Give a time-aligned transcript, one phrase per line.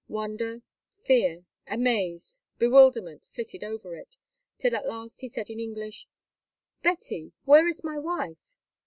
[0.07, 0.63] Wonder,
[0.97, 4.17] fear, amaze, bewilderment, flitted over it,
[4.57, 6.07] till at last he said in English:
[6.81, 8.39] "Betty, where is my wife?"